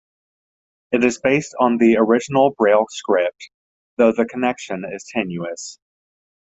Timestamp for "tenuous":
5.13-5.77